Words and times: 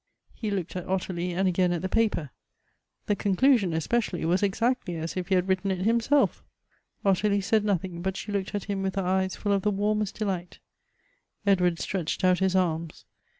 He 0.33 0.49
looked 0.49 0.75
at 0.75 0.87
Ottilie, 0.87 1.33
and 1.33 1.47
again 1.47 1.71
at 1.71 1.83
the 1.83 1.87
paper: 1.87 2.31
the 3.05 3.15
conclusion, 3.15 3.71
especially, 3.71 4.25
was 4.25 4.41
exactly 4.41 4.95
as 4.95 5.15
if 5.15 5.27
he 5.27 5.35
had 5.35 5.47
writ 5.47 5.61
ten 5.61 5.71
it 5.71 5.85
himself. 5.85 6.43
Ottilie 7.05 7.39
said 7.39 7.63
nothing, 7.63 8.01
but 8.01 8.17
she 8.17 8.31
looked 8.31 8.55
at 8.55 8.63
him 8.63 8.81
with 8.81 8.95
her 8.95 9.03
eyes 9.05 9.35
full 9.35 9.51
of 9.53 9.61
the 9.61 9.69
wannest 9.71 10.15
delight. 10.15 10.57
Edward 11.45 11.77
stretched 11.77 12.23
out 12.23 12.39
his 12.39 12.55
arms. 12.55 13.05